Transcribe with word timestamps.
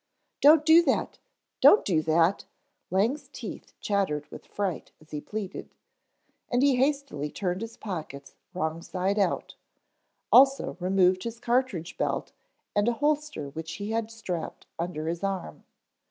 "Don't 0.41 0.65
do 0.65 0.81
that 0.81 1.19
don't 1.61 1.85
do 1.85 2.01
that" 2.01 2.45
Lang's 2.89 3.27
teeth 3.31 3.75
chattered 3.79 4.25
with 4.31 4.47
fright 4.47 4.91
as 4.99 5.11
he 5.11 5.21
pleaded, 5.21 5.75
and 6.49 6.63
he 6.63 6.77
hastily 6.77 7.29
turned 7.29 7.61
his 7.61 7.77
pockets 7.77 8.33
wrong 8.55 8.81
side 8.81 9.19
out, 9.19 9.53
also 10.31 10.75
removed 10.79 11.21
his 11.21 11.39
cartridge 11.39 11.99
belt 11.99 12.31
and 12.75 12.87
a 12.87 12.93
holster 12.93 13.49
which 13.49 13.73
he 13.73 13.91
had 13.91 14.09
strapped 14.09 14.65
under 14.79 15.07
his 15.07 15.23
arm. 15.23 15.65